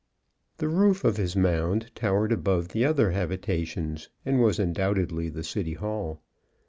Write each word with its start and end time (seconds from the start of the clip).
The 0.57 0.67
roof 0.67 1.03
of 1.03 1.17
his 1.17 1.35
mound 1.35 1.91
towered 1.93 2.31
above 2.31 2.69
the 2.69 2.83
other 2.83 3.11
habitations, 3.11 4.09
and 4.25 4.41
was 4.41 4.57
undoubtedly 4.57 5.29
the 5.29 5.43
City 5.43 5.73
Hall. 5.75 6.23